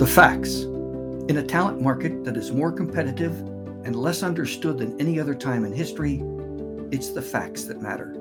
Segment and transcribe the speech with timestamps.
[0.00, 0.62] The facts.
[1.28, 3.38] In a talent market that is more competitive
[3.84, 6.22] and less understood than any other time in history,
[6.90, 8.14] it's the facts that matter.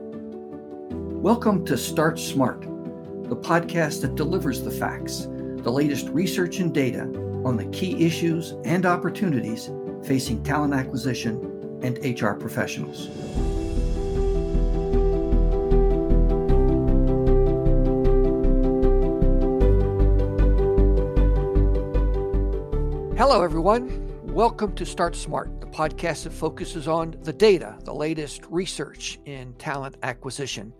[0.90, 2.64] Welcome to Start Smart,
[3.30, 7.04] the podcast that delivers the facts, the latest research and data
[7.46, 9.70] on the key issues and opportunities
[10.04, 13.08] facing talent acquisition and HR professionals.
[23.20, 24.10] Hello, everyone.
[24.34, 29.52] Welcome to Start Smart, the podcast that focuses on the data, the latest research in
[29.56, 30.74] talent acquisition.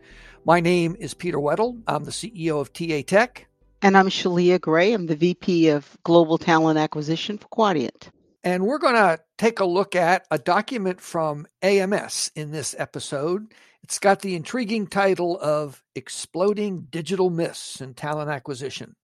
[0.46, 1.82] My name is Peter Weddle.
[1.86, 3.46] I'm the CEO of TA Tech.
[3.82, 4.94] And I'm Shelia Gray.
[4.94, 8.10] I'm the VP of Global Talent Acquisition for Quadient.
[8.46, 13.54] And we're going to take a look at a document from AMS in this episode.
[13.84, 18.96] It's got the intriguing title of Exploding Digital Myths in Talent Acquisition.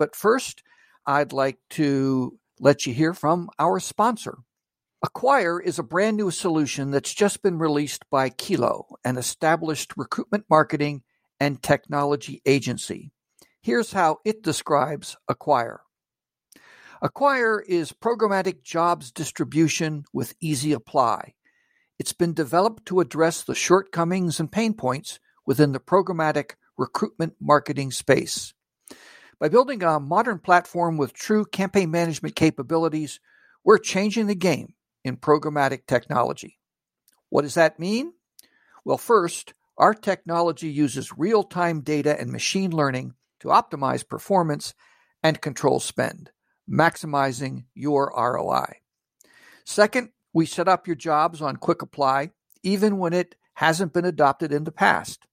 [0.00, 0.64] But first,
[1.08, 4.40] I'd like to let you hear from our sponsor.
[5.02, 10.44] Acquire is a brand new solution that's just been released by Keloh, an established recruitment
[10.50, 11.02] marketing
[11.40, 13.10] and technology agency.
[13.62, 15.80] Here's how it describes Acquire.
[17.00, 21.32] Acquire is programmatic jobs distribution with easy apply.
[21.98, 27.92] It's been developed to address the shortcomings and pain points within the programmatic recruitment marketing
[27.92, 28.52] space.
[29.40, 33.20] By building a modern platform with true campaign management capabilities,
[33.64, 36.58] we're changing the game in programmatic technology.
[37.28, 38.14] What does that mean?
[38.84, 44.74] Well, first, our technology uses real time data and machine learning to optimize performance
[45.22, 46.32] and control spend,
[46.68, 48.80] maximizing your ROI.
[49.64, 52.30] Second, we set up your jobs on Quick Apply,
[52.64, 55.26] even when it hasn't been adopted in the past.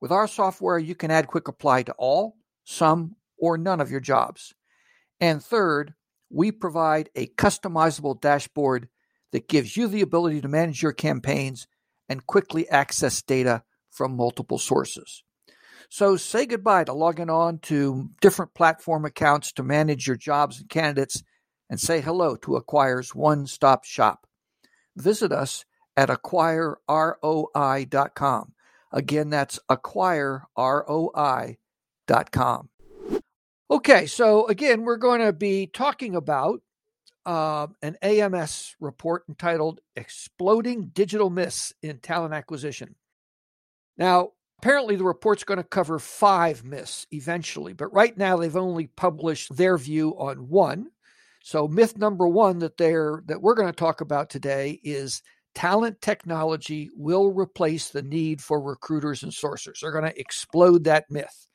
[0.00, 4.00] With our software, you can add Quick Apply to all, some, or none of your
[4.00, 4.54] jobs.
[5.20, 5.94] And third,
[6.30, 8.88] we provide a customizable dashboard
[9.32, 11.66] that gives you the ability to manage your campaigns
[12.08, 15.22] and quickly access data from multiple sources.
[15.90, 20.68] So say goodbye to logging on to different platform accounts to manage your jobs and
[20.68, 21.22] candidates
[21.70, 24.26] and say hello to Acquire's one stop shop.
[24.96, 25.64] Visit us
[25.96, 28.52] at acquireroi.com.
[28.92, 32.68] Again, that's acquireroi.com.
[33.78, 36.62] Okay, so again, we're going to be talking about
[37.24, 42.96] uh, an AMS report entitled Exploding Digital Myths in Talent Acquisition.
[43.96, 44.30] Now,
[44.60, 49.56] apparently, the report's going to cover five myths eventually, but right now they've only published
[49.56, 50.88] their view on one.
[51.44, 55.22] So, myth number one that they're that we're going to talk about today is
[55.54, 59.78] talent technology will replace the need for recruiters and sourcers.
[59.80, 61.46] They're going to explode that myth.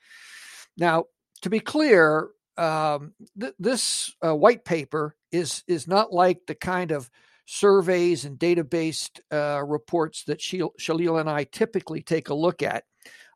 [0.78, 1.05] Now,
[1.43, 6.91] to be clear, um, th- this uh, white paper is is not like the kind
[6.91, 7.09] of
[7.45, 12.83] surveys and database uh, reports that Shalil and I typically take a look at.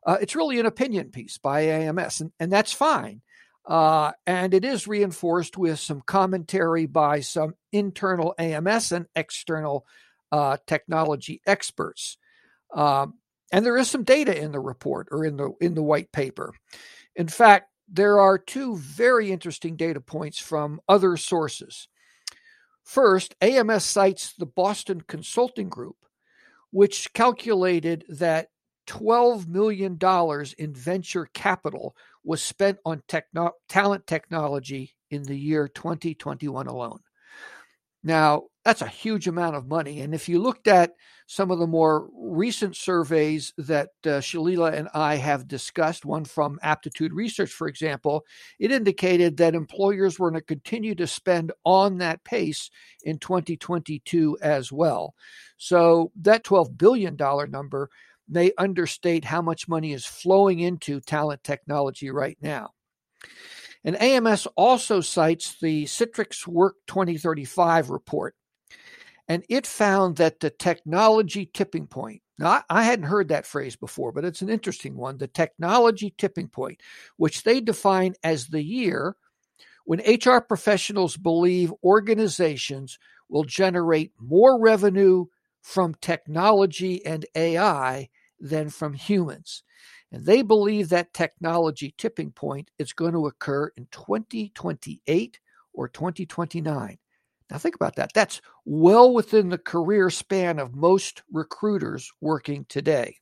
[0.06, 3.20] Uh, it's really an opinion piece by AMS, and, and that's fine.
[3.66, 9.84] Uh, and it is reinforced with some commentary by some internal AMS and external
[10.32, 12.16] uh, technology experts.
[12.74, 13.14] Um,
[13.52, 16.54] and there is some data in the report or in the in the white paper.
[17.14, 21.88] In fact, there are two very interesting data points from other sources.
[22.84, 25.96] First, AMS cites the Boston Consulting Group,
[26.70, 28.48] which calculated that
[28.86, 29.98] $12 million
[30.58, 31.94] in venture capital
[32.24, 37.00] was spent on techno- talent technology in the year 2021 alone.
[38.02, 40.02] Now, that's a huge amount of money.
[40.02, 40.92] And if you looked at
[41.26, 46.58] some of the more recent surveys that uh, Shalila and I have discussed, one from
[46.62, 48.26] Aptitude Research, for example,
[48.58, 52.70] it indicated that employers were going to continue to spend on that pace
[53.04, 55.14] in 2022 as well.
[55.56, 57.16] So that $12 billion
[57.50, 57.88] number
[58.28, 62.72] may understate how much money is flowing into talent technology right now.
[63.82, 68.34] And AMS also cites the Citrix Work 2035 report.
[69.28, 74.12] And it found that the technology tipping point, now I hadn't heard that phrase before,
[74.12, 76.80] but it's an interesting one the technology tipping point,
[77.16, 79.16] which they define as the year
[79.84, 82.98] when HR professionals believe organizations
[83.28, 85.26] will generate more revenue
[85.62, 88.08] from technology and AI
[88.40, 89.62] than from humans.
[90.10, 95.40] And they believe that technology tipping point is going to occur in 2028
[95.74, 96.98] or 2029.
[97.50, 98.12] Now, think about that.
[98.14, 103.16] That's well within the career span of most recruiters working today.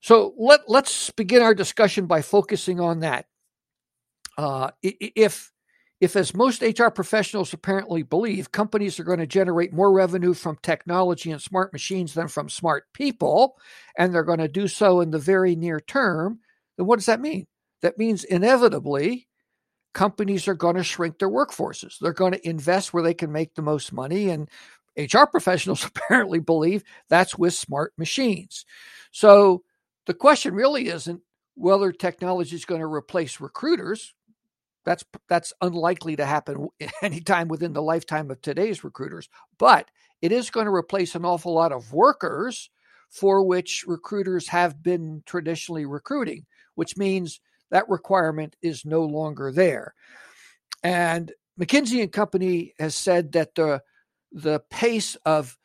[0.00, 3.26] So let, let's begin our discussion by focusing on that.
[4.36, 5.52] Uh, if
[6.00, 10.58] if, as most HR professionals apparently believe, companies are going to generate more revenue from
[10.62, 13.56] technology and smart machines than from smart people,
[13.96, 16.38] and they're going to do so in the very near term,
[16.76, 17.46] then what does that mean?
[17.82, 19.27] That means inevitably
[19.98, 21.98] companies are going to shrink their workforces.
[21.98, 24.30] They're going to invest where they can make the most money.
[24.30, 24.48] And
[24.96, 28.64] HR professionals apparently believe that's with smart machines.
[29.10, 29.64] So
[30.06, 31.20] the question really isn't
[31.56, 34.14] whether technology is going to replace recruiters
[34.84, 36.68] that's that's unlikely to happen
[37.02, 39.28] anytime within the lifetime of today's recruiters,
[39.58, 39.90] but
[40.22, 42.70] it is going to replace an awful lot of workers
[43.10, 46.46] for which recruiters have been traditionally recruiting,
[46.76, 49.94] which means that requirement is no longer there.
[50.82, 53.82] And McKinsey and Company has said that the
[54.32, 55.56] the pace of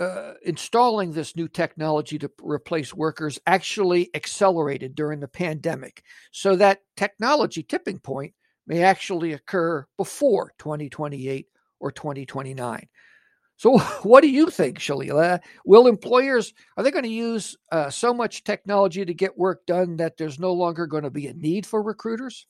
[0.00, 6.02] uh, installing this new technology to replace workers actually accelerated during the pandemic.
[6.32, 8.34] So that technology tipping point
[8.66, 11.46] may actually occur before 2028
[11.78, 12.88] or 2029.
[13.56, 15.40] So, what do you think, Shalila?
[15.64, 19.96] Will employers are they going to use uh, so much technology to get work done
[19.96, 22.46] that there's no longer going to be a need for recruiters?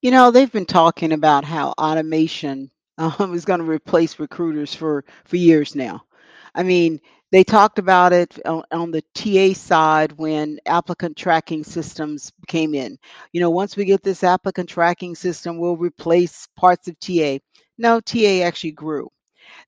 [0.00, 5.04] You know, they've been talking about how automation um, is going to replace recruiters for
[5.24, 6.02] for years now.
[6.54, 7.00] I mean,
[7.30, 12.98] they talked about it on, on, the TA side when applicant tracking systems came in.
[13.32, 17.38] You know, once we get this applicant tracking system, we'll replace parts of TA.
[17.76, 19.10] No, TA actually grew.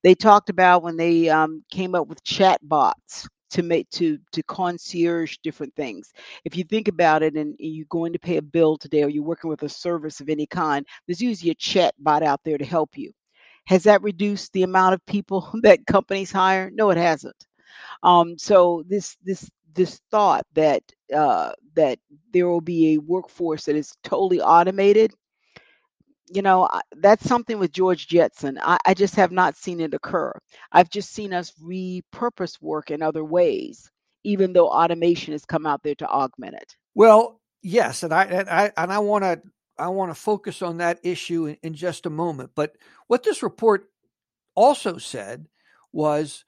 [0.02, 4.42] They talked about when they um, came up with chat bots to make to to
[4.44, 6.12] concierge different things.
[6.44, 9.24] If you think about it, and you're going to pay a bill today, or you're
[9.24, 12.64] working with a service of any kind, there's usually a chat bot out there to
[12.64, 13.12] help you.
[13.66, 16.70] Has that reduced the amount of people that companies hire?
[16.72, 17.36] No, it hasn't.
[18.02, 20.82] Um, so this this this thought that
[21.14, 21.98] uh, that
[22.32, 25.12] there will be a workforce that is totally automated,
[26.32, 26.68] you know,
[26.98, 28.58] that's something with George Jetson.
[28.62, 30.32] I, I just have not seen it occur.
[30.72, 33.90] I've just seen us repurpose work in other ways,
[34.24, 36.76] even though automation has come out there to augment it.
[36.94, 39.42] Well, yes, and I and I and I want to
[39.78, 42.50] I want to focus on that issue in, in just a moment.
[42.54, 42.76] But
[43.08, 43.88] what this report
[44.54, 45.46] also said
[45.92, 46.44] was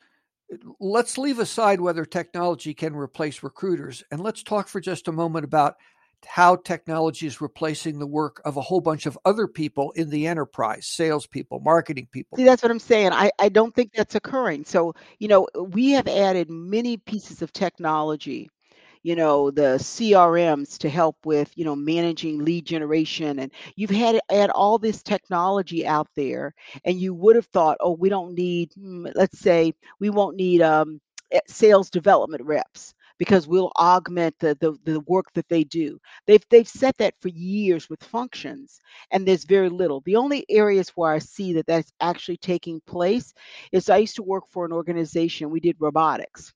[0.81, 5.45] let's leave aside whether technology can replace recruiters and let's talk for just a moment
[5.45, 5.77] about
[6.27, 10.27] how technology is replacing the work of a whole bunch of other people in the
[10.27, 12.39] enterprise salespeople marketing people.
[12.39, 13.13] See that's what i'm saying.
[13.13, 14.65] I, I don't think that's occurring.
[14.65, 18.51] So you know we have added many pieces of technology
[19.03, 23.39] you know the crms to help with you know managing lead generation.
[23.39, 26.55] And you've had add all this technology out there
[26.85, 30.63] and you would have thought oh we don't need hmm, let's say we won't need
[30.63, 31.01] um,
[31.33, 35.97] eh, sales development reps because we'll augment the, the, the work that they do.
[36.27, 38.81] They've they've said that for years with functions,
[39.13, 40.01] and there's very little.
[40.01, 43.33] The only areas where I see that that's actually taking place
[43.71, 45.51] is I used to work for an organization.
[45.51, 46.53] We did robotics,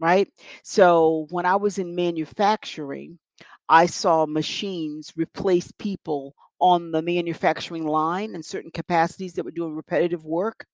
[0.00, 0.28] right?
[0.64, 3.20] So when I was in manufacturing,
[3.68, 9.76] I saw machines replace people on the manufacturing line in certain capacities that were doing
[9.76, 10.66] repetitive work.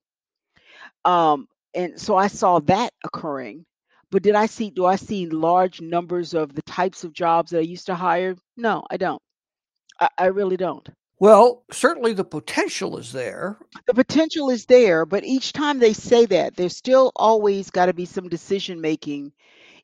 [1.05, 3.67] Um, and so I saw that occurring.
[4.11, 7.59] But did I see, do I see large numbers of the types of jobs that
[7.59, 8.37] I used to hire?
[8.57, 9.21] No, I don't.
[10.01, 10.89] I, I really don't.
[11.21, 13.59] Well, certainly the potential is there.
[13.87, 17.95] The potential is there, but each time they say that, there's still always got to
[17.95, 19.33] be some decision making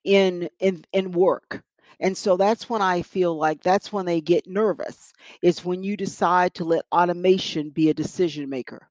[0.04, 1.62] in in in work.
[2.00, 5.12] And so that's when I feel like that's when they get nervous.
[5.40, 8.88] Is when you decide to let automation be a decision maker.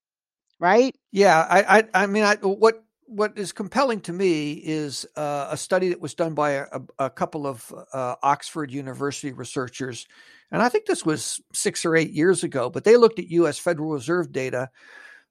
[0.60, 0.96] Right?
[1.12, 5.58] Yeah, I I, I mean I what what is compelling to me is uh, a
[5.58, 6.68] study that was done by a,
[7.00, 10.08] a couple of uh, Oxford University researchers
[10.52, 13.60] and I think this was six or eight years ago, but they looked at US
[13.60, 14.70] Federal Reserve data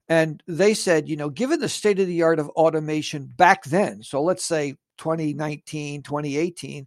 [0.08, 4.02] and they said, you know, given the state of the art of automation back then,
[4.02, 6.86] so let's say 2019, 2018,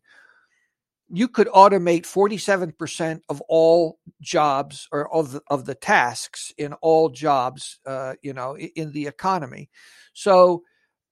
[1.13, 7.09] you could automate 47% of all jobs or of the, of the tasks in all
[7.09, 9.69] jobs, uh, you know, in the economy.
[10.13, 10.63] So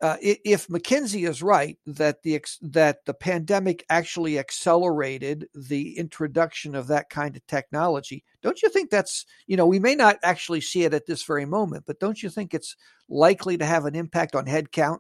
[0.02, 6.88] uh, if McKinsey is right that the that the pandemic actually accelerated the introduction of
[6.88, 10.84] that kind of technology, don't you think that's you know we may not actually see
[10.84, 12.78] it at this very moment, but don't you think it's
[13.10, 15.00] likely to have an impact on headcount?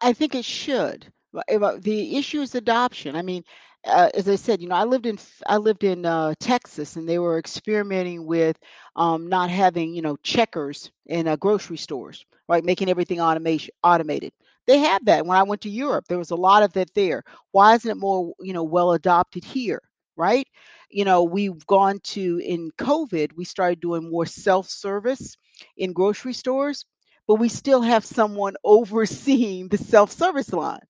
[0.00, 1.12] I think it should.
[1.32, 3.14] The issue is adoption.
[3.14, 3.44] I mean,
[3.86, 7.08] uh, as I said, you know, I lived in I lived in uh, Texas, and
[7.08, 8.58] they were experimenting with
[8.96, 12.64] um, not having you know checkers in uh, grocery stores, right?
[12.64, 14.32] Making everything automation automated.
[14.66, 15.24] They had that.
[15.26, 17.22] When I went to Europe, there was a lot of that there.
[17.52, 19.80] Why isn't it more you know well adopted here?
[20.16, 20.48] right?
[20.90, 25.36] You know, we've gone to in COVID, we started doing more self service
[25.76, 26.84] in grocery stores,
[27.28, 30.80] but we still have someone overseeing the self service line,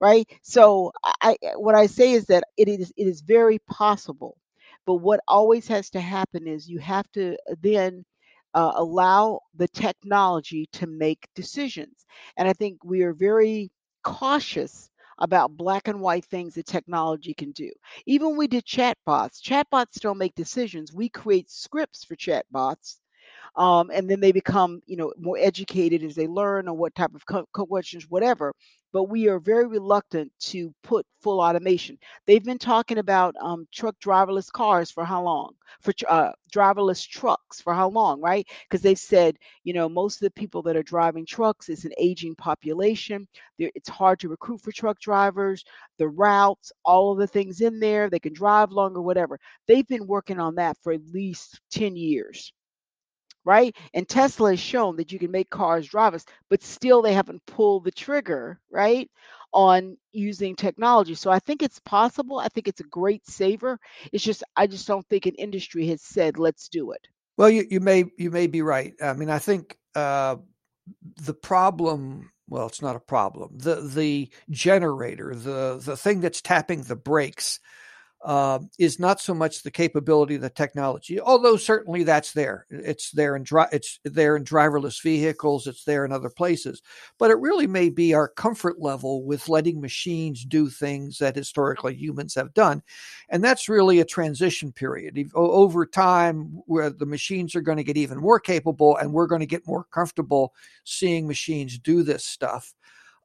[0.00, 0.26] right?
[0.42, 4.36] So, I, what I say is that it is it is very possible,
[4.86, 8.04] but what always has to happen is you have to then
[8.54, 12.06] uh, allow the technology to make decisions.
[12.36, 13.70] And I think we are very
[14.02, 17.70] cautious about black and white things that technology can do.
[18.06, 20.92] Even we did chatbots, chatbots don't make decisions.
[20.92, 22.96] We create scripts for chatbots
[23.56, 27.14] um, and then they become you know more educated as they learn or what type
[27.14, 28.52] of co- questions whatever
[28.96, 31.98] but we are very reluctant to put full automation.
[32.26, 35.52] They've been talking about um, truck driverless cars for how long?
[35.82, 38.48] For uh, driverless trucks for how long right?
[38.62, 41.92] Because they've said you know most of the people that are driving trucks is an
[41.98, 43.28] aging population.
[43.58, 45.62] They're, it's hard to recruit for truck drivers.
[45.98, 49.38] The routes all of the things in there they can drive longer whatever.
[49.68, 52.50] They've been working on that for at least 10 years
[53.46, 53.74] right?
[53.94, 57.84] And Tesla has shown that you can make cars driverless, but still they haven't pulled
[57.84, 59.08] the trigger, right,
[59.52, 61.14] on using technology.
[61.14, 62.40] So I think it's possible.
[62.40, 63.78] I think it's a great saver.
[64.12, 67.06] It's just I just don't think an industry has said let's do it.
[67.38, 68.94] Well, you, you may you may be right.
[69.00, 70.36] I mean, I think uh,
[71.22, 72.32] the problem.
[72.48, 73.58] Well, it's not a problem.
[73.58, 77.60] The the generator, the the thing that's tapping the brakes
[78.26, 82.66] uh, is not so much the capability of the technology, although certainly that's there.
[82.70, 85.68] It's there in dri- it's there in driverless vehicles.
[85.68, 86.82] It's there in other places,
[87.20, 91.94] but it really may be our comfort level with letting machines do things that historically
[91.94, 92.82] humans have done,
[93.28, 95.16] and that's really a transition period.
[95.32, 99.40] Over time, where the machines are going to get even more capable, and we're going
[99.40, 100.52] to get more comfortable
[100.82, 102.74] seeing machines do this stuff,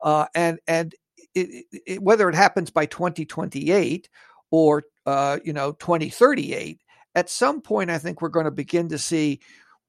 [0.03, 0.93] uh, and and
[1.33, 4.07] it, it, whether it happens by 2028
[4.51, 6.79] or uh, you know 2038
[7.15, 9.39] at some point i think we're going to begin to see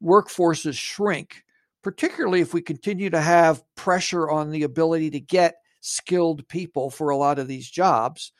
[0.02, 1.44] workforces shrink
[1.82, 7.10] particularly if we continue to have pressure on the ability to get skilled people for
[7.10, 8.32] a lot of these jobs.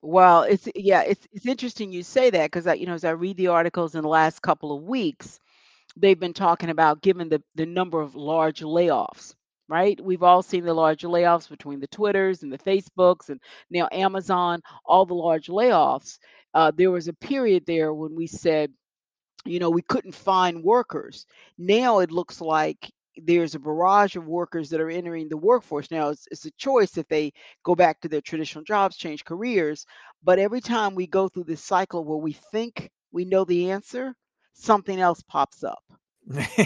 [0.00, 3.38] Well it's yeah it's, it's interesting you say that because you know as i read
[3.38, 5.40] the articles in the last couple of weeks
[5.96, 9.34] they've been talking about given the, the number of large layoffs
[9.68, 10.00] right?
[10.00, 13.40] We've all seen the large layoffs between the Twitters and the Facebooks and
[13.70, 16.18] now Amazon, all the large layoffs.
[16.52, 18.72] Uh, there was a period there when we said,
[19.44, 21.26] you know, we couldn't find workers.
[21.58, 25.90] Now it looks like there's a barrage of workers that are entering the workforce.
[25.90, 27.32] Now it's, it's a choice if they
[27.64, 29.86] go back to their traditional jobs, change careers.
[30.22, 34.14] But every time we go through this cycle where we think we know the answer,
[34.54, 35.82] something else pops up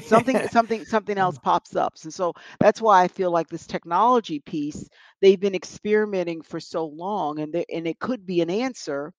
[0.02, 1.94] something something something else pops up.
[2.02, 4.88] And so that's why i feel like this technology piece
[5.20, 9.12] they've been experimenting for so long and they, and it could be an answer.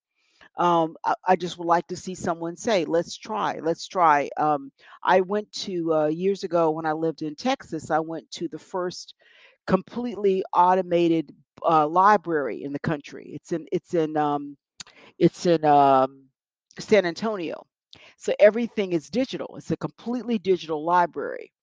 [0.58, 4.30] Um, I, I, just would like to see someone say let's try let's try.
[4.38, 4.72] Um,
[5.04, 8.60] i went to uh, years ago when i lived in texas i went to the
[8.60, 9.14] first
[9.68, 11.32] completely automated
[11.64, 13.32] uh, library in the country.
[13.34, 14.58] It's in it's in um,
[15.18, 16.26] it's in um,
[16.80, 17.66] san antonio
[18.20, 19.56] so everything is digital.
[19.58, 21.54] It's a completely digital library.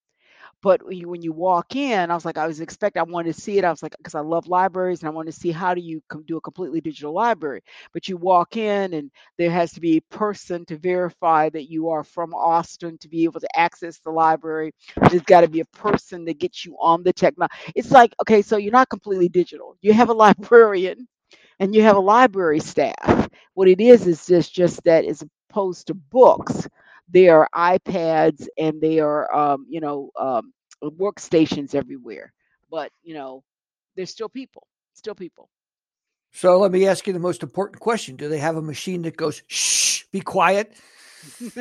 [0.63, 3.33] But when you, when you walk in, I was like, I was expecting, I wanted
[3.35, 3.65] to see it.
[3.65, 6.01] I was like, because I love libraries and I want to see how do you
[6.25, 7.61] do a completely digital library.
[7.93, 11.89] But you walk in and there has to be a person to verify that you
[11.89, 14.73] are from Austin to be able to access the library.
[15.09, 17.53] There's got to be a person that gets you on the technology.
[17.75, 19.77] It's like, okay, so you're not completely digital.
[19.81, 21.07] You have a librarian
[21.59, 23.29] and you have a library staff.
[23.53, 26.67] What it is is just just that as opposed to books,
[27.09, 32.33] they are iPads and they are um, you know um, workstations everywhere.
[32.69, 33.43] But you know,
[33.95, 35.49] there's still people, still people.
[36.33, 39.17] So let me ask you the most important question: Do they have a machine that
[39.17, 40.73] goes shh, be quiet?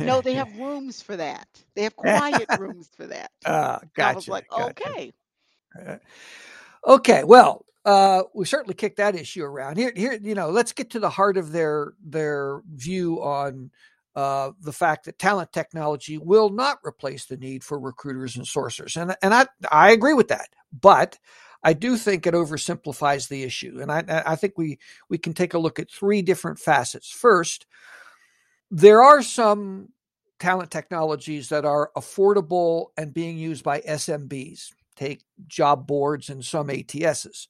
[0.00, 1.48] no, they have rooms for that.
[1.74, 3.30] They have quiet rooms for that.
[3.44, 4.08] Uh, gotcha.
[4.08, 4.70] I was like, gotcha.
[4.70, 5.12] okay.
[5.86, 5.96] Uh,
[6.86, 9.76] okay, well, uh, we certainly kicked that issue around.
[9.76, 13.70] Here, here, you know, let's get to the heart of their their view on
[14.14, 19.00] uh, the fact that talent technology will not replace the need for recruiters and sourcers,
[19.00, 21.18] and and I I agree with that, but
[21.62, 25.54] I do think it oversimplifies the issue, and I I think we we can take
[25.54, 27.10] a look at three different facets.
[27.10, 27.66] First,
[28.70, 29.88] there are some
[30.38, 36.68] talent technologies that are affordable and being used by SMBs take job boards and some
[36.68, 37.46] ATSs.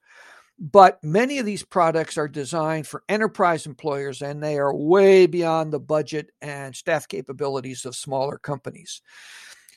[0.58, 5.72] But many of these products are designed for enterprise employers and they are way beyond
[5.72, 9.00] the budget and staff capabilities of smaller companies.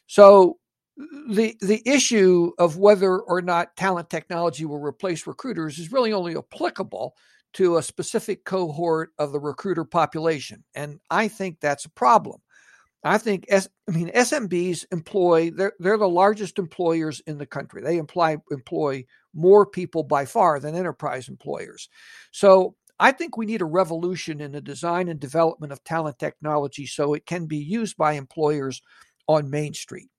[0.07, 0.57] So
[1.29, 6.35] the the issue of whether or not talent technology will replace recruiters is really only
[6.35, 7.15] applicable
[7.53, 10.63] to a specific cohort of the recruiter population.
[10.73, 12.41] And I think that's a problem.
[13.03, 17.81] I think S, I mean SMBs employ they're they're the largest employers in the country.
[17.81, 21.89] They employ employ more people by far than enterprise employers.
[22.31, 26.85] So I think we need a revolution in the design and development of talent technology
[26.85, 28.81] so it can be used by employers
[29.27, 30.09] on Main Street.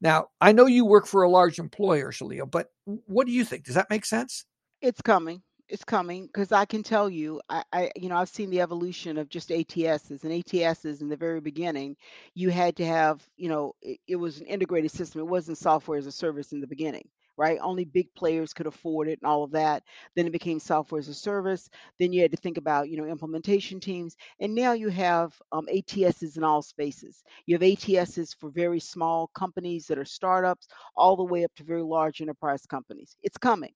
[0.00, 3.64] Now, I know you work for a large employer, Shalil, but what do you think?
[3.64, 4.44] Does that make sense?
[4.80, 8.50] It's coming it's coming because I can tell you, I, I, you know, I've seen
[8.50, 11.96] the evolution of just ATSs and ATSs in the very beginning.
[12.34, 15.22] You had to have, you know, it, it was an integrated system.
[15.22, 17.58] It wasn't software as a service in the beginning, right?
[17.62, 19.82] Only big players could afford it and all of that.
[20.14, 21.70] Then it became software as a service.
[21.98, 24.14] Then you had to think about, you know, implementation teams.
[24.40, 27.24] And now you have um, ATSs in all spaces.
[27.46, 31.64] You have ATSs for very small companies that are startups, all the way up to
[31.64, 33.16] very large enterprise companies.
[33.22, 33.72] It's coming.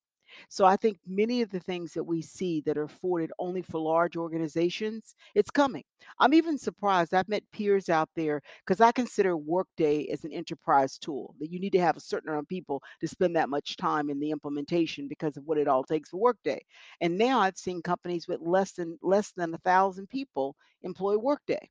[0.48, 3.80] So I think many of the things that we see that are afforded only for
[3.80, 5.84] large organizations, it's coming.
[6.18, 7.14] I'm even surprised.
[7.14, 11.60] I've met peers out there because I consider Workday as an enterprise tool that you
[11.60, 14.30] need to have a certain amount of people to spend that much time in the
[14.30, 16.64] implementation because of what it all takes for Workday.
[17.00, 21.68] And now I've seen companies with less than less than a thousand people employ Workday.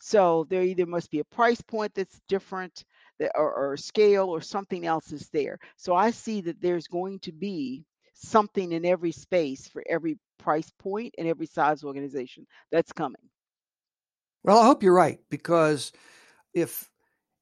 [0.00, 2.84] So there either must be a price point that's different
[3.34, 5.58] or, or scale or something else is there.
[5.76, 10.70] So I see that there's going to be something in every space for every price
[10.78, 13.22] point and every size organization that's coming.
[14.42, 15.92] Well, I hope you're right because
[16.54, 16.88] if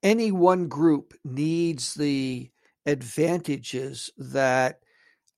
[0.02, 2.50] any one group needs the
[2.86, 4.80] advantages that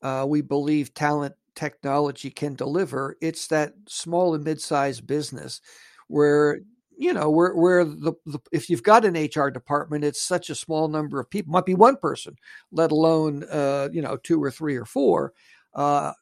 [0.03, 5.61] uh, we believe talent technology can deliver, it's that small and mid-sized business
[6.09, 6.61] where
[6.97, 10.55] you know where where the, the, if you've got an HR department, it's such a
[10.55, 12.37] small number of people, might be one person,
[12.73, 15.33] let alone uh, you know two or three or four,
[15.75, 16.13] uh,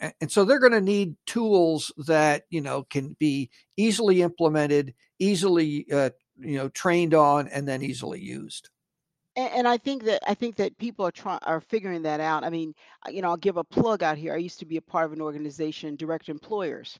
[0.00, 5.86] and so they're going to need tools that you know can be easily implemented, easily
[5.92, 8.70] uh, you know trained on, and then easily used.
[9.36, 12.44] And, and I think that I think that people are trying are figuring that out.
[12.44, 12.74] I mean,
[13.08, 14.34] you know, I'll give a plug out here.
[14.34, 16.98] I used to be a part of an organization, Direct Employers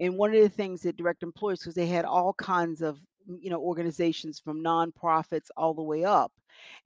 [0.00, 2.98] and one of the things that direct employers, because they had all kinds of
[3.40, 6.32] you know organizations from nonprofits all the way up,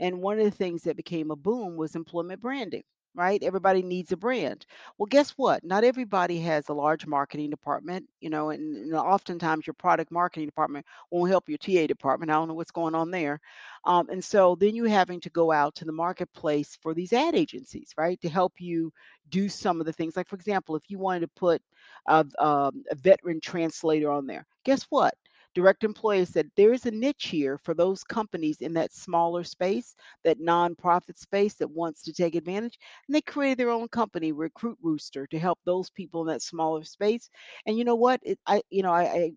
[0.01, 2.83] and one of the things that became a boom was employment branding
[3.15, 3.43] right?
[3.43, 4.67] Everybody needs a brand.
[4.99, 5.65] Well, guess what?
[5.65, 10.47] Not everybody has a large marketing department, you know, and, and oftentimes your product marketing
[10.47, 12.31] department won't help your TA department.
[12.31, 13.41] I don't know what's going on there.
[13.85, 17.35] Um, and so then you're having to go out to the marketplace for these ad
[17.35, 18.93] agencies, right, to help you
[19.29, 20.17] do some of the things.
[20.17, 21.63] Like, for example, if you wanted to put
[22.07, 25.15] a, um, a veteran translator on there, guess what?
[25.55, 29.95] Direct Employers said there is a niche here for those companies in that smaller space,
[30.25, 32.79] that nonprofit space that wants to take advantage.
[33.09, 36.85] And they created their own company, Recruit Rooster, to help those people in that smaller
[36.85, 37.31] space.
[37.67, 38.21] And you know what?
[38.23, 39.33] It, I, you know, I, I,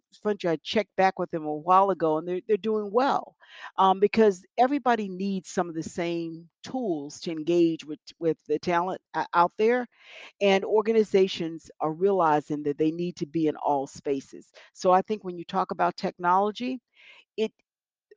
[0.45, 3.35] I checked back with them a while ago, and they're they're doing well
[3.77, 9.01] um, because everybody needs some of the same tools to engage with with the talent
[9.33, 9.87] out there
[10.41, 14.51] and organizations are realizing that they need to be in all spaces.
[14.73, 16.79] So i think when you talk about technology
[17.37, 17.51] it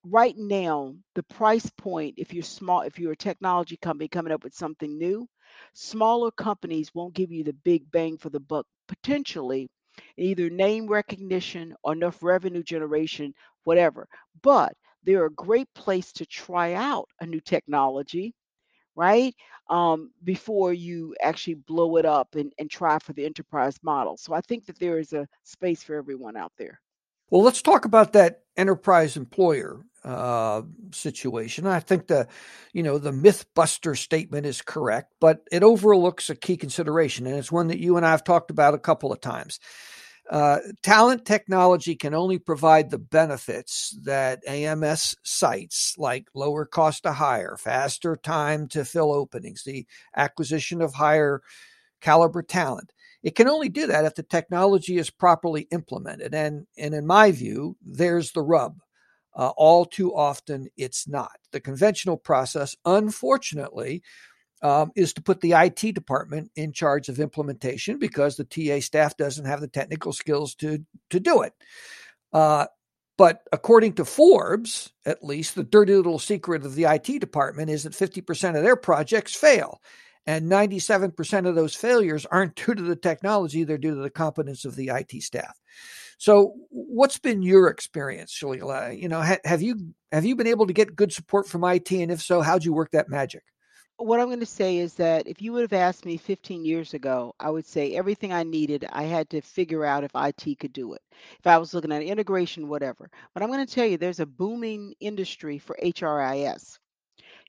[0.04, 4.44] right now the price point if you're small if you're a technology company coming up
[4.44, 5.26] with something new
[5.74, 9.68] smaller companies won't give you the big bang for the buck potentially
[10.16, 13.32] either name recognition or enough revenue generation
[13.64, 14.06] whatever.
[14.42, 14.74] But
[15.06, 18.34] they're a great place to try out a new technology,
[18.94, 19.34] right?
[19.70, 24.16] Um, before you actually blow it up and, and try for the enterprise model.
[24.16, 26.80] So I think that there is a space for everyone out there.
[27.30, 31.66] Well, let's talk about that enterprise employer uh, situation.
[31.66, 32.28] I think the,
[32.72, 37.50] you know, the MythBuster statement is correct, but it overlooks a key consideration, and it's
[37.50, 39.58] one that you and I have talked about a couple of times.
[40.28, 47.12] Uh, talent technology can only provide the benefits that AMS cites, like lower cost to
[47.12, 49.86] hire, faster time to fill openings, the
[50.16, 51.42] acquisition of higher
[52.00, 52.92] caliber talent.
[53.22, 56.34] It can only do that if the technology is properly implemented.
[56.34, 58.78] And, and in my view, there's the rub.
[59.34, 61.32] Uh, all too often, it's not.
[61.52, 64.02] The conventional process, unfortunately,
[64.62, 69.16] um, is to put the IT department in charge of implementation because the TA staff
[69.16, 71.52] doesn't have the technical skills to to do it.
[72.32, 72.66] Uh,
[73.18, 77.84] but according to Forbes, at least, the dirty little secret of the IT department is
[77.84, 79.80] that 50% of their projects fail.
[80.26, 84.64] And 97% of those failures aren't due to the technology, they're due to the competence
[84.64, 85.56] of the IT staff.
[86.18, 88.98] So, what's been your experience, Shalila?
[88.98, 91.92] You know, ha- have you have you been able to get good support from IT,
[91.92, 93.42] and if so, how'd you work that magic?
[93.98, 96.94] What I'm going to say is that if you would have asked me 15 years
[96.94, 100.72] ago, I would say everything I needed, I had to figure out if IT could
[100.72, 101.02] do it.
[101.38, 103.10] If I was looking at integration, whatever.
[103.34, 106.78] But I'm going to tell you, there's a booming industry for HRIS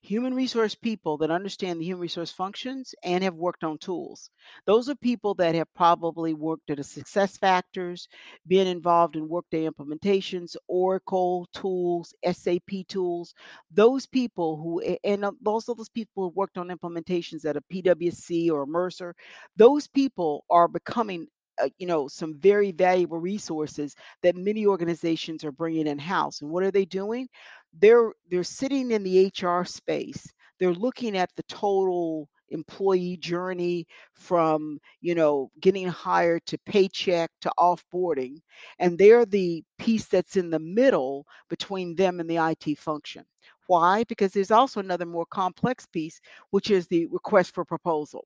[0.07, 4.29] human resource people that understand the human resource functions and have worked on tools.
[4.65, 8.07] Those are people that have probably worked at a SuccessFactors,
[8.47, 13.33] been involved in workday implementations, Oracle tools, SAP tools.
[13.69, 18.61] Those people who and also those people who worked on implementations at a PwC or
[18.61, 19.13] a Mercer,
[19.57, 21.27] those people are becoming
[21.61, 26.49] uh, you know some very valuable resources that many organizations are bringing in house and
[26.49, 27.27] what are they doing?
[27.73, 30.27] They're they're sitting in the hr space.
[30.59, 37.51] They're looking at the total employee journey from you know getting hired to paycheck to
[37.59, 38.37] offboarding
[38.79, 43.23] and they're the piece that's in the middle between them and the IT function.
[43.67, 44.03] Why?
[44.05, 46.19] Because there's also another more complex piece
[46.51, 48.25] which is the request for proposal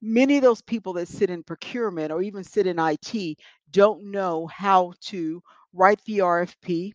[0.00, 3.38] many of those people that sit in procurement or even sit in IT
[3.70, 6.92] don't know how to write the RFP,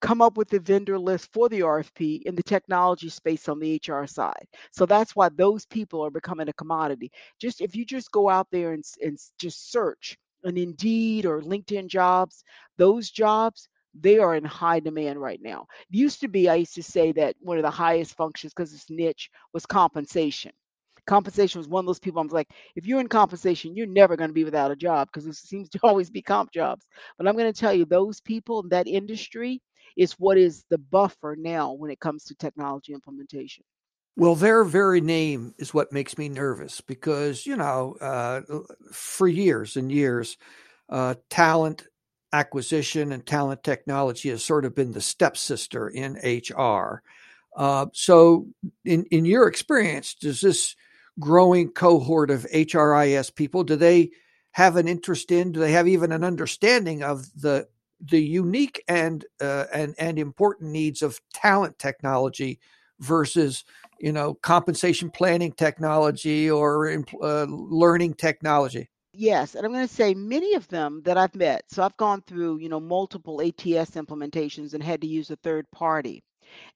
[0.00, 3.80] come up with the vendor list for the RFP in the technology space on the
[3.86, 4.46] HR side.
[4.70, 7.10] So that's why those people are becoming a commodity.
[7.40, 11.88] Just if you just go out there and, and just search an Indeed or LinkedIn
[11.88, 12.44] jobs,
[12.76, 15.66] those jobs, they are in high demand right now.
[15.90, 18.74] It used to be, I used to say that one of the highest functions because
[18.74, 20.52] it's niche was compensation
[21.06, 22.20] compensation was one of those people.
[22.20, 25.26] I'm like, if you're in compensation, you're never going to be without a job because
[25.26, 26.84] it seems to always be comp jobs.
[27.16, 29.62] But I'm going to tell you, those people in that industry
[29.96, 33.64] is what is the buffer now when it comes to technology implementation.
[34.16, 38.40] Well, their very name is what makes me nervous because, you know, uh,
[38.90, 40.38] for years and years,
[40.88, 41.86] uh, talent
[42.32, 47.02] acquisition and talent technology has sort of been the stepsister in HR.
[47.54, 48.46] Uh, so,
[48.84, 50.76] in, in your experience, does this
[51.18, 53.64] growing cohort of HRIS people?
[53.64, 54.10] Do they
[54.52, 55.52] have an interest in?
[55.52, 57.68] Do they have even an understanding of the
[58.00, 62.60] the unique and uh, and and important needs of talent technology
[63.00, 63.64] versus
[63.98, 68.90] you know compensation planning technology or uh, learning technology?
[69.18, 71.64] Yes, and I'm going to say many of them that I've met.
[71.68, 75.70] So I've gone through, you know, multiple ATS implementations and had to use a third
[75.70, 76.22] party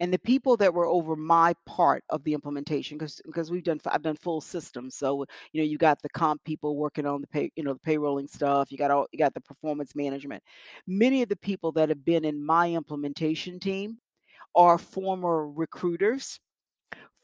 [0.00, 3.80] and the people that were over my part of the implementation because because we've done
[3.87, 4.96] I've done full systems.
[4.96, 7.80] So you know you got the comp people working on the pay you know the
[7.90, 10.42] payrolling stuff you got all you got the performance management.
[10.87, 13.98] Many of the people that have been in my implementation team
[14.54, 16.40] are former recruiters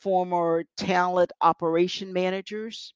[0.01, 2.95] former talent operation managers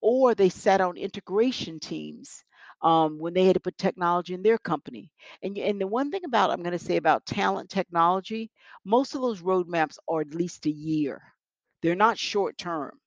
[0.00, 2.44] or they sat on integration teams
[2.82, 5.12] um, when they had to put technology in their company.
[5.42, 8.50] And and the one thing about I'm going to say about talent technology,
[8.84, 11.22] most of those roadmaps are at least a year.
[11.82, 12.98] They're not short term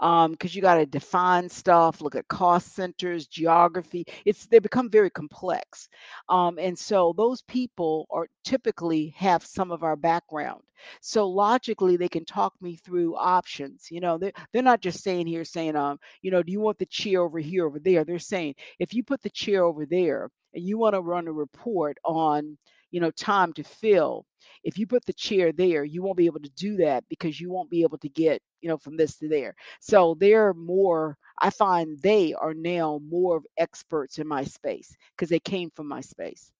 [0.00, 4.90] um because you got to define stuff look at cost centers geography it's they become
[4.90, 5.88] very complex.
[6.28, 10.62] Um and so those people are typically have some of our background.
[11.00, 15.26] So logically they can talk me through options you know they're, they're not just saying
[15.26, 18.04] here saying um you know do you want the chair over here over there?
[18.04, 21.32] They're saying if you put the chair over there and you want to run a
[21.32, 22.56] report on
[22.90, 24.24] you know time to fill.
[24.64, 27.50] If you put the chair there you won't be able to do that because you
[27.50, 29.54] won't be able to get you know from this to there.
[29.80, 35.40] So they're more i find they are now more experts in my space because they
[35.40, 36.50] came from my space.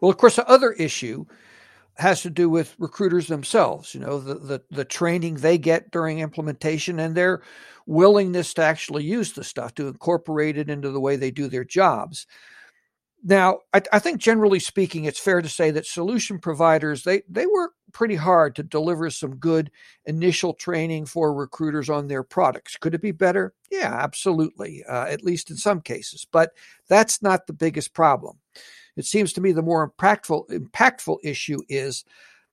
[0.00, 1.26] Well of course the other issue
[1.98, 6.18] has to do with recruiters themselves you know the, the the training they get during
[6.18, 7.42] implementation and their
[7.86, 11.64] willingness to actually use the stuff to incorporate it into the way they do their
[11.64, 12.26] jobs
[13.28, 17.44] now, I, I, think generally speaking, it's fair to say that solution providers they they
[17.44, 19.68] work pretty hard to deliver some good
[20.04, 22.76] initial training for recruiters on their products.
[22.76, 23.52] Could it be better?
[23.68, 26.24] Yeah, absolutely, uh, at least in some cases.
[26.30, 26.52] But
[26.88, 28.38] that's not the biggest problem.
[28.96, 32.04] It seems to me the more impactful impactful issue is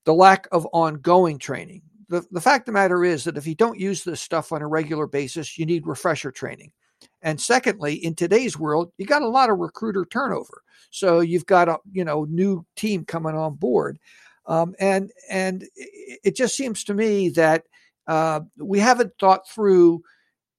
[0.06, 1.84] the lack of ongoing training.
[2.10, 4.64] The, the fact of the matter is that if you don't use this stuff on
[4.64, 6.72] a regular basis, you need refresher training.
[7.24, 10.62] And secondly, in today's world, you got a lot of recruiter turnover.
[10.92, 13.98] So you've got a you know new team coming on board,
[14.46, 17.64] um, and and it just seems to me that
[18.08, 20.04] uh, we haven't thought through.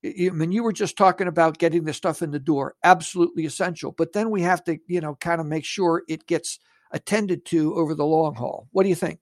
[0.03, 3.91] I mean, you were just talking about getting the stuff in the door, absolutely essential.
[3.91, 6.59] But then we have to, you know, kind of make sure it gets
[6.91, 8.67] attended to over the long haul.
[8.71, 9.19] What do you think?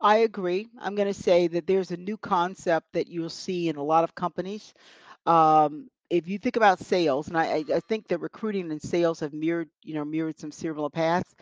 [0.00, 0.68] I agree.
[0.80, 4.04] I'm going to say that there's a new concept that you'll see in a lot
[4.04, 4.74] of companies.
[5.26, 9.34] Um, if you think about sales, and I, I think that recruiting and sales have
[9.34, 11.34] mirrored, you know, mirrored some similar paths.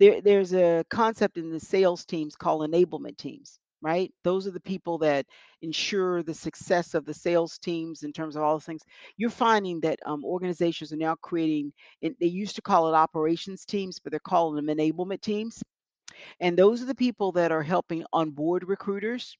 [0.00, 3.58] There, there's a concept in the sales teams called enablement teams.
[3.82, 4.12] right?
[4.24, 5.26] Those are the people that
[5.62, 8.82] ensure the success of the sales teams in terms of all the things.
[9.16, 13.64] You're finding that um, organizations are now creating, and they used to call it operations
[13.64, 15.62] teams, but they're calling them enablement teams.
[16.40, 19.36] And those are the people that are helping onboard recruiters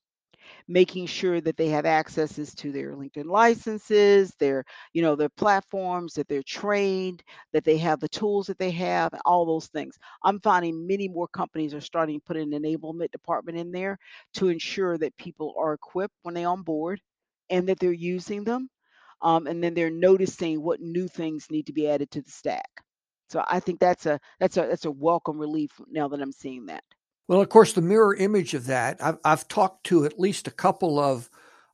[0.69, 6.15] making sure that they have accesses to their LinkedIn licenses, their, you know, their platforms,
[6.15, 9.99] that they're trained, that they have the tools that they have, all those things.
[10.25, 13.99] I'm finding many more companies are starting to put an enablement department in there
[14.35, 17.01] to ensure that people are equipped when they on board
[17.51, 18.69] and that they're using them.
[19.23, 22.71] Um, and then they're noticing what new things need to be added to the stack.
[23.31, 26.67] So I think that's a that's a that's a welcome relief now that I'm seeing
[26.67, 26.85] that.
[27.29, 30.53] Well, of course, the mirror image of that, I've, I've talked to at least a
[30.53, 31.29] couple of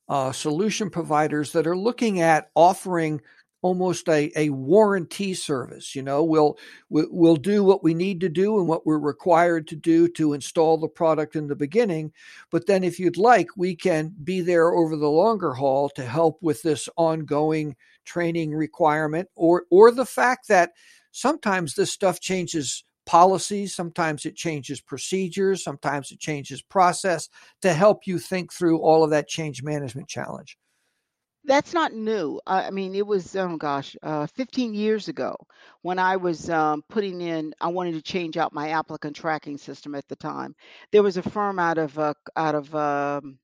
[0.08, 3.20] uh, solution providers that are looking at offering
[3.62, 5.94] almost a, a warranty service.
[5.94, 6.58] You know, we'll
[6.90, 10.76] we'll do what we need to do and what we're required to do to install
[10.76, 12.12] the product in the beginning.
[12.50, 16.38] But then, if you'd like, we can be there over the longer haul to help
[16.42, 20.72] with this ongoing training requirement, or or the fact that
[21.12, 27.28] sometimes this stuff changes policies, sometimes it changes procedures, sometimes it changes process
[27.62, 30.56] to help you think through all of that change management challenge.
[31.46, 32.40] That's not new.
[32.46, 35.36] I mean, it was, oh gosh, uh, 15 years ago
[35.82, 39.94] when I was um, putting in, I wanted to change out my applicant tracking system
[39.94, 40.54] at the time.
[40.90, 43.38] There was a firm out of uh, out of um,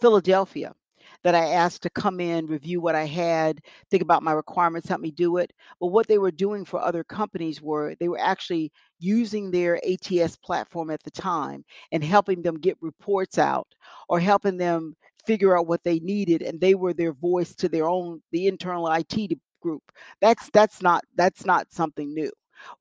[0.00, 0.74] Philadelphia
[1.24, 5.00] that I asked to come in, review what I had, think about my requirements, help
[5.00, 5.52] me do it.
[5.80, 10.36] But what they were doing for other companies were they were actually using their ATS
[10.36, 13.68] platform at the time and helping them get reports out
[14.08, 17.88] or helping them figure out what they needed and they were their voice to their
[17.88, 19.82] own the internal IT group.
[20.20, 22.30] That's that's not that's not something new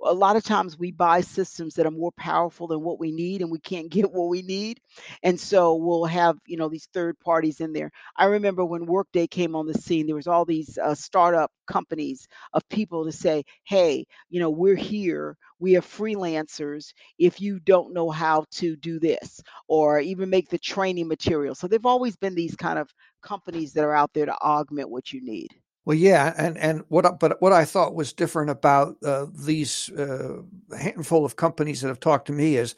[0.04, 3.42] a lot of times we buy systems that are more powerful than what we need
[3.42, 4.80] and we can't get what we need
[5.24, 7.92] and so we'll have you know these third parties in there.
[8.18, 12.28] I remember when workday came on the scene there was all these uh, startup companies
[12.54, 17.94] of people to say hey you know we're here we are freelancers if you don't
[17.94, 21.56] know how to do this or even make the training material.
[21.56, 22.90] So they've always been these kind of
[23.22, 25.50] companies that are out there to augment what you need
[25.86, 30.42] well, yeah, and and what but what I thought was different about uh, these uh,
[30.78, 32.76] handful of companies that have talked to me is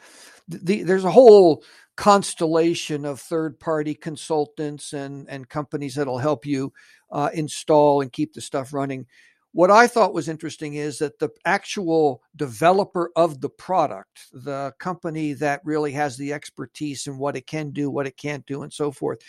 [0.47, 1.63] the, there's a whole
[1.95, 6.71] constellation of third party consultants and and companies that'll help you
[7.11, 9.05] uh, install and keep the stuff running.
[9.51, 15.33] What I thought was interesting is that the actual developer of the product, the company
[15.33, 18.73] that really has the expertise in what it can do, what it can't do, and
[18.73, 19.19] so forth,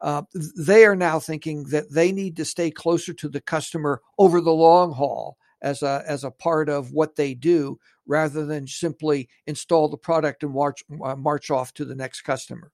[0.00, 0.22] uh,
[0.56, 4.52] they are now thinking that they need to stay closer to the customer over the
[4.52, 9.88] long haul as a as a part of what they do rather than simply install
[9.88, 12.72] the product and march uh, march off to the next customer.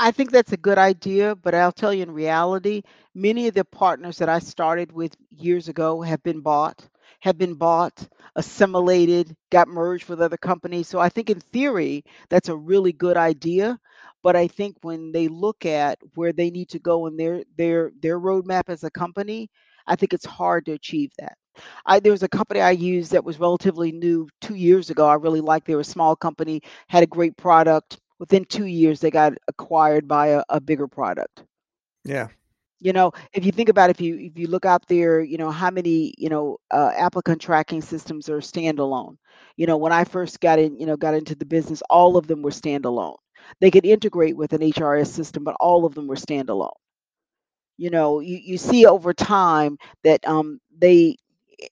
[0.00, 2.82] I think that's a good idea, but I'll tell you in reality,
[3.16, 7.54] many of the partners that I started with years ago have been bought, have been
[7.54, 10.86] bought, assimilated, got merged with other companies.
[10.86, 13.80] So I think in theory, that's a really good idea.
[14.22, 17.92] But I think when they look at where they need to go in their their
[18.00, 19.50] their roadmap as a company,
[19.86, 21.36] I think it's hard to achieve that.
[21.86, 25.06] I, there was a company I used that was relatively new two years ago.
[25.06, 25.66] I really liked.
[25.66, 27.98] They were a small company, had a great product.
[28.18, 31.44] Within two years, they got acquired by a, a bigger product.
[32.04, 32.28] Yeah.
[32.80, 35.50] You know, if you think about if you if you look out there, you know
[35.50, 39.16] how many you know uh, applicant tracking systems are standalone.
[39.56, 42.26] You know, when I first got in, you know, got into the business, all of
[42.28, 43.16] them were standalone.
[43.60, 46.72] They could integrate with an HRS system, but all of them were standalone.
[47.76, 51.16] You know, you, you see over time that um, they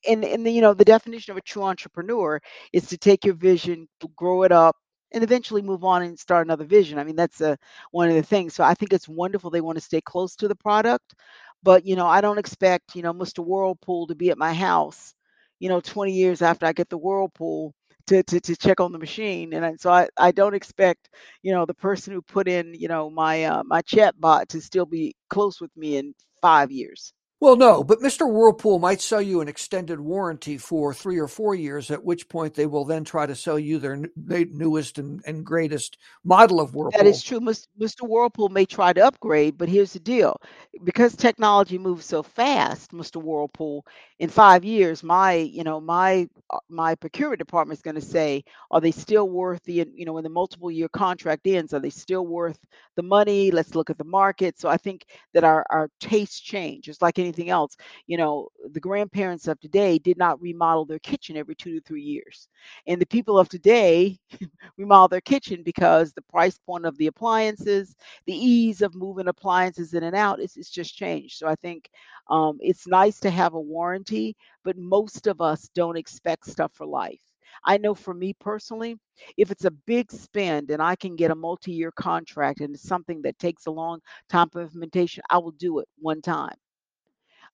[0.09, 2.41] and and the, you know the definition of a true entrepreneur
[2.73, 4.77] is to take your vision, grow it up,
[5.13, 6.99] and eventually move on and start another vision.
[6.99, 7.59] I mean, that's a,
[7.93, 8.55] one of the things.
[8.55, 11.15] So I think it's wonderful they want to stay close to the product,
[11.63, 13.43] but you know, I don't expect you know Mr.
[13.43, 15.15] Whirlpool to be at my house,
[15.61, 17.75] you know, 20 years after I get the Whirlpool
[18.09, 19.53] to, to, to check on the machine.
[19.55, 21.11] And so I, I don't expect,
[21.43, 24.61] you know, the person who put in, you know, my uh, my chat bot to
[24.61, 27.13] still be close with me in five years.
[27.39, 28.27] Well, no, but Mr.
[28.27, 32.55] Whirlpool might sell you an extended warranty for three or four years, at which point
[32.55, 36.99] they will then try to sell you their newest and, and greatest model of Whirlpool.
[36.99, 37.41] That is true.
[37.41, 38.09] Mr.
[38.09, 40.41] Whirlpool may try to upgrade, but here's the deal.
[40.83, 43.23] Because technology moves so fast, Mr.
[43.23, 43.85] Whirlpool,
[44.19, 48.45] in five years, my, you know, my uh, my procurement department is going to say,
[48.71, 51.91] are they still worth the, you know, when the multiple year contract ends, are they
[51.91, 52.59] still worth
[52.95, 53.51] the money?
[53.51, 54.59] Let's look at the market.
[54.59, 56.89] So I think that our, our tastes change.
[56.89, 57.77] It's like anything else.
[58.07, 62.03] You know, the grandparents of today did not remodel their kitchen every two to three
[62.03, 62.49] years.
[62.87, 64.19] And the people of today
[64.79, 69.95] remodel their kitchen because the price point of the appliances, the ease of moving appliances
[69.95, 71.37] in and out, it's, it's just changed.
[71.39, 71.91] So I think
[72.31, 76.87] um, it's nice to have a warranty, but most of us don't expect stuff for
[76.87, 77.21] life.
[77.65, 78.97] I know for me personally,
[79.37, 82.89] if it's a big spend and I can get a multi year contract and it's
[82.89, 86.57] something that takes a long time for implementation, I will do it one time.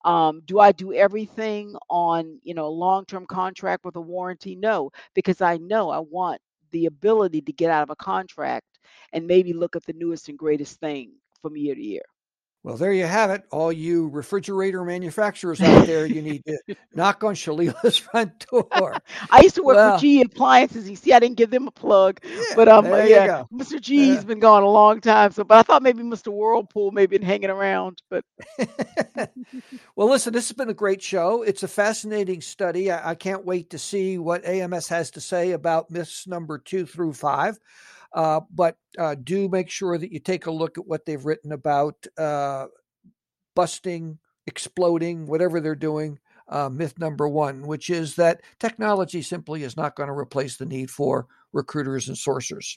[0.04, 4.56] Um, do I do everything on you know a long term contract with a warranty?
[4.56, 6.40] No, because I know I want
[6.72, 8.66] the ability to get out of a contract
[9.12, 11.12] and maybe look at the newest and greatest thing
[11.42, 12.02] from year to year.
[12.64, 13.42] Well, there you have it.
[13.50, 18.96] All you refrigerator manufacturers out there, you need to knock on Shelia's front door.
[19.30, 20.88] I used to work well, for GE Appliances.
[20.88, 23.80] You see, I didn't give them a plug, yeah, but um, yeah, Mr.
[23.80, 25.32] G's has been gone a long time.
[25.32, 26.32] So, but I thought maybe Mr.
[26.32, 28.00] Whirlpool maybe been hanging around.
[28.08, 28.24] But
[29.96, 31.42] well, listen, this has been a great show.
[31.42, 32.92] It's a fascinating study.
[32.92, 36.86] I, I can't wait to see what AMS has to say about myths number two
[36.86, 37.58] through five.
[38.14, 41.52] Uh, but uh, do make sure that you take a look at what they've written
[41.52, 42.66] about uh,
[43.54, 46.18] busting, exploding, whatever they're doing.
[46.48, 50.66] Uh, myth number one, which is that technology simply is not going to replace the
[50.66, 52.76] need for recruiters and sourcers.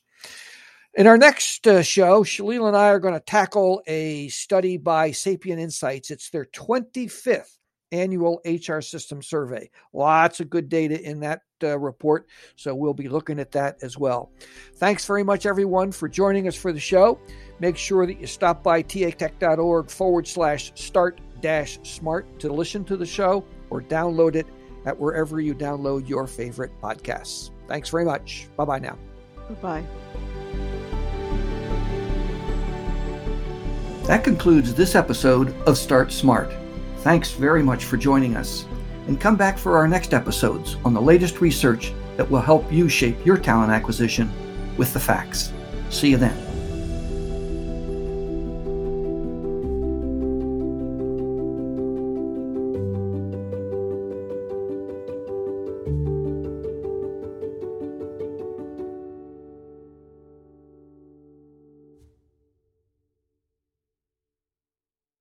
[0.93, 5.11] In our next uh, show, Shelia and I are going to tackle a study by
[5.11, 6.09] Sapient Insights.
[6.09, 7.57] It's their 25th
[7.91, 9.69] annual HR system survey.
[9.93, 13.97] Lots of good data in that uh, report, so we'll be looking at that as
[13.97, 14.31] well.
[14.75, 17.19] Thanks very much, everyone, for joining us for the show.
[17.59, 22.97] Make sure that you stop by tatech.org forward slash start dash smart to listen to
[22.97, 24.47] the show or download it
[24.85, 27.51] at wherever you download your favorite podcasts.
[27.67, 28.47] Thanks very much.
[28.55, 28.97] Bye bye now.
[29.61, 29.81] Bye.
[29.81, 29.85] Bye.
[34.05, 36.51] That concludes this episode of Start Smart.
[37.05, 38.65] Thanks very much for joining us.
[39.05, 42.89] And come back for our next episodes on the latest research that will help you
[42.89, 44.27] shape your talent acquisition
[44.75, 45.53] with the facts.
[45.91, 46.44] See you then.